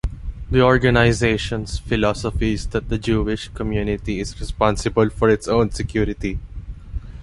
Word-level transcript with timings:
The 0.49 0.63
organisation's 0.63 1.77
philosophy 1.77 2.53
is 2.53 2.65
that 2.69 2.89
the 2.89 2.97
Jewish 2.97 3.49
community 3.49 4.19
is 4.19 4.39
responsible 4.39 5.11
for 5.11 5.29
its 5.29 5.47
own 5.47 5.69
security. 5.69 6.39